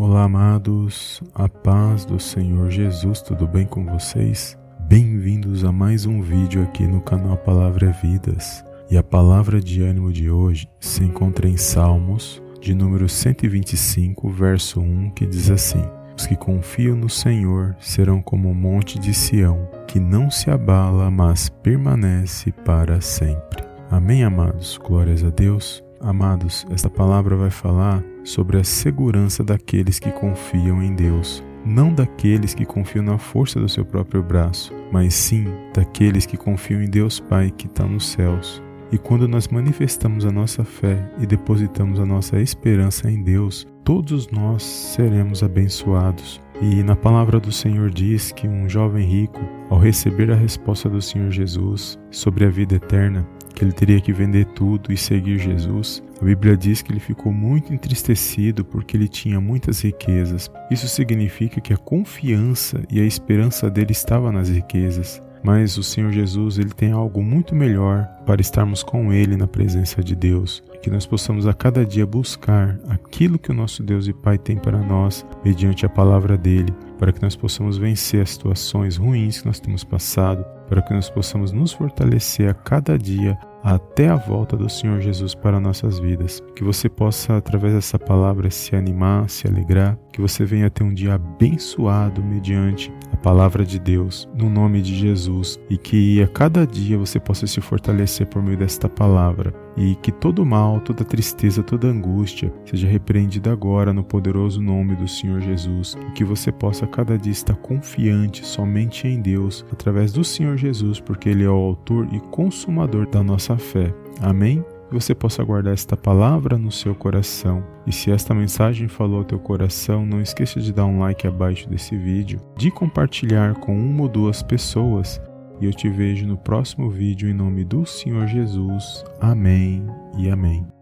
Olá, 0.00 0.24
amados, 0.24 1.22
a 1.34 1.46
paz 1.46 2.06
do 2.06 2.18
Senhor 2.18 2.70
Jesus, 2.70 3.20
tudo 3.20 3.46
bem 3.46 3.66
com 3.66 3.84
vocês? 3.84 4.58
Bem-vindos 4.88 5.62
a 5.62 5.70
mais 5.70 6.06
um 6.06 6.22
vídeo 6.22 6.62
aqui 6.62 6.86
no 6.86 7.02
canal 7.02 7.36
Palavra 7.36 7.90
é 7.90 7.92
Vidas. 7.92 8.64
E 8.90 8.96
a 8.96 9.02
palavra 9.02 9.60
de 9.60 9.82
ânimo 9.82 10.10
de 10.10 10.30
hoje 10.30 10.66
se 10.80 11.04
encontra 11.04 11.46
em 11.46 11.58
Salmos, 11.58 12.42
de 12.62 12.72
número 12.72 13.10
125, 13.10 14.30
verso 14.30 14.80
1, 14.80 15.10
que 15.10 15.26
diz 15.26 15.50
assim: 15.50 15.84
Os 16.16 16.26
que 16.26 16.34
confiam 16.34 16.96
no 16.96 17.10
Senhor 17.10 17.76
serão 17.78 18.22
como 18.22 18.48
o 18.50 18.54
monte 18.54 18.98
de 18.98 19.12
Sião, 19.12 19.68
que 19.86 20.00
não 20.00 20.30
se 20.30 20.50
abala, 20.50 21.10
mas 21.10 21.50
permanece 21.50 22.52
para 22.64 23.02
sempre. 23.02 23.62
Amém, 23.90 24.24
amados? 24.24 24.78
Glórias 24.78 25.22
a 25.22 25.28
Deus. 25.28 25.84
Amados, 26.00 26.66
esta 26.70 26.88
palavra 26.88 27.36
vai 27.36 27.50
falar 27.50 28.02
sobre 28.24 28.58
a 28.58 28.64
segurança 28.64 29.44
daqueles 29.44 29.98
que 29.98 30.10
confiam 30.10 30.82
em 30.82 30.94
Deus, 30.94 31.44
não 31.62 31.92
daqueles 31.92 32.54
que 32.54 32.64
confiam 32.64 33.04
na 33.04 33.18
força 33.18 33.60
do 33.60 33.68
seu 33.68 33.84
próprio 33.84 34.22
braço, 34.22 34.72
mas 34.90 35.12
sim 35.12 35.44
daqueles 35.74 36.24
que 36.24 36.38
confiam 36.38 36.82
em 36.82 36.88
Deus 36.88 37.20
Pai 37.20 37.50
que 37.50 37.66
está 37.66 37.84
nos 37.84 38.08
céus. 38.12 38.62
E 38.92 38.98
quando 38.98 39.28
nós 39.28 39.46
manifestamos 39.46 40.26
a 40.26 40.32
nossa 40.32 40.64
fé 40.64 41.08
e 41.20 41.26
depositamos 41.26 42.00
a 42.00 42.06
nossa 42.06 42.40
esperança 42.40 43.08
em 43.08 43.22
Deus, 43.22 43.66
todos 43.84 44.28
nós 44.30 44.62
seremos 44.62 45.42
abençoados. 45.42 46.40
E 46.60 46.82
na 46.82 46.96
palavra 46.96 47.38
do 47.38 47.52
Senhor 47.52 47.90
diz 47.90 48.32
que 48.32 48.48
um 48.48 48.68
jovem 48.68 49.06
rico, 49.06 49.40
ao 49.70 49.78
receber 49.78 50.30
a 50.32 50.34
resposta 50.34 50.90
do 50.90 51.00
Senhor 51.00 51.30
Jesus 51.30 51.98
sobre 52.10 52.44
a 52.44 52.50
vida 52.50 52.74
eterna, 52.74 53.26
que 53.54 53.64
ele 53.64 53.72
teria 53.72 54.00
que 54.00 54.12
vender 54.12 54.44
tudo 54.46 54.92
e 54.92 54.96
seguir 54.96 55.38
Jesus, 55.38 56.02
a 56.20 56.24
Bíblia 56.24 56.56
diz 56.56 56.82
que 56.82 56.90
ele 56.90 57.00
ficou 57.00 57.32
muito 57.32 57.72
entristecido 57.72 58.64
porque 58.64 58.96
ele 58.96 59.08
tinha 59.08 59.40
muitas 59.40 59.82
riquezas. 59.82 60.50
Isso 60.70 60.88
significa 60.88 61.60
que 61.60 61.72
a 61.72 61.76
confiança 61.76 62.82
e 62.90 63.00
a 63.00 63.04
esperança 63.04 63.70
dele 63.70 63.92
estava 63.92 64.32
nas 64.32 64.48
riquezas. 64.48 65.22
Mas 65.42 65.78
o 65.78 65.82
Senhor 65.82 66.12
Jesus, 66.12 66.58
ele 66.58 66.70
tem 66.70 66.92
algo 66.92 67.22
muito 67.22 67.54
melhor 67.54 68.06
para 68.26 68.40
estarmos 68.40 68.82
com 68.82 69.12
ele 69.12 69.36
na 69.36 69.46
presença 69.46 70.02
de 70.02 70.14
Deus, 70.14 70.62
que 70.82 70.90
nós 70.90 71.06
possamos 71.06 71.46
a 71.46 71.54
cada 71.54 71.84
dia 71.84 72.06
buscar 72.06 72.78
aquilo 72.88 73.38
que 73.38 73.50
o 73.50 73.54
nosso 73.54 73.82
Deus 73.82 74.06
e 74.06 74.12
Pai 74.12 74.38
tem 74.38 74.56
para 74.56 74.78
nós 74.78 75.26
mediante 75.44 75.84
a 75.84 75.88
palavra 75.88 76.36
dele, 76.36 76.74
para 76.98 77.12
que 77.12 77.22
nós 77.22 77.36
possamos 77.36 77.78
vencer 77.78 78.22
as 78.22 78.30
situações 78.30 78.96
ruins 78.96 79.40
que 79.40 79.46
nós 79.46 79.60
temos 79.60 79.84
passado, 79.84 80.44
para 80.70 80.80
que 80.80 80.94
nós 80.94 81.10
possamos 81.10 81.50
nos 81.50 81.72
fortalecer 81.72 82.48
a 82.48 82.54
cada 82.54 82.96
dia 82.96 83.36
até 83.62 84.08
a 84.08 84.16
volta 84.16 84.56
do 84.56 84.70
Senhor 84.70 85.00
Jesus 85.00 85.34
para 85.34 85.60
nossas 85.60 85.98
vidas. 85.98 86.42
Que 86.54 86.64
você 86.64 86.88
possa, 86.88 87.36
através 87.36 87.74
dessa 87.74 87.98
palavra, 87.98 88.50
se 88.50 88.74
animar, 88.74 89.28
se 89.28 89.46
alegrar, 89.46 89.98
que 90.12 90.20
você 90.20 90.44
venha 90.44 90.70
ter 90.70 90.82
um 90.82 90.94
dia 90.94 91.14
abençoado 91.14 92.22
mediante 92.22 92.92
a 93.12 93.16
palavra 93.16 93.64
de 93.64 93.78
Deus, 93.78 94.28
no 94.34 94.48
nome 94.48 94.80
de 94.80 94.94
Jesus, 94.94 95.58
e 95.68 95.76
que 95.76 96.22
a 96.22 96.28
cada 96.28 96.66
dia 96.66 96.96
você 96.96 97.18
possa 97.18 97.46
se 97.46 97.60
fortalecer 97.60 98.26
por 98.26 98.42
meio 98.42 98.56
desta 98.56 98.88
palavra, 98.88 99.52
e 99.76 99.94
que 99.96 100.10
todo 100.10 100.44
mal, 100.44 100.80
toda 100.80 101.04
tristeza, 101.04 101.62
toda 101.62 101.88
angústia 101.88 102.52
seja 102.64 102.86
repreendida 102.86 103.52
agora 103.52 103.92
no 103.92 104.04
poderoso 104.04 104.60
nome 104.60 104.94
do 104.94 105.08
Senhor 105.08 105.40
Jesus, 105.40 105.96
e 106.08 106.12
que 106.12 106.24
você 106.24 106.50
possa 106.50 106.86
cada 106.86 107.18
dia 107.18 107.32
estar 107.32 107.56
confiante 107.56 108.46
somente 108.46 109.06
em 109.06 109.20
Deus, 109.20 109.64
através 109.72 110.12
do 110.12 110.24
Senhor 110.24 110.56
Jesus, 110.60 111.00
porque 111.00 111.28
Ele 111.28 111.44
é 111.44 111.48
o 111.48 111.52
autor 111.52 112.06
e 112.12 112.20
consumador 112.20 113.08
da 113.08 113.22
nossa 113.22 113.56
fé. 113.56 113.92
Amém? 114.20 114.64
Que 114.88 114.94
você 114.94 115.14
possa 115.14 115.42
guardar 115.42 115.72
esta 115.72 115.96
palavra 115.96 116.58
no 116.58 116.70
seu 116.70 116.94
coração. 116.94 117.64
E 117.86 117.92
se 117.92 118.10
esta 118.10 118.34
mensagem 118.34 118.88
falou 118.88 119.18
ao 119.18 119.24
teu 119.24 119.38
coração, 119.38 120.04
não 120.04 120.20
esqueça 120.20 120.60
de 120.60 120.72
dar 120.72 120.86
um 120.86 121.00
like 121.00 121.26
abaixo 121.26 121.68
desse 121.68 121.96
vídeo, 121.96 122.40
de 122.56 122.70
compartilhar 122.70 123.54
com 123.54 123.76
uma 123.76 124.02
ou 124.02 124.08
duas 124.08 124.42
pessoas. 124.42 125.20
E 125.60 125.66
eu 125.66 125.72
te 125.72 125.88
vejo 125.88 126.26
no 126.26 126.36
próximo 126.36 126.90
vídeo 126.90 127.28
em 127.28 127.34
nome 127.34 127.64
do 127.64 127.84
Senhor 127.86 128.26
Jesus. 128.26 129.04
Amém 129.20 129.86
e 130.16 130.28
amém. 130.28 130.79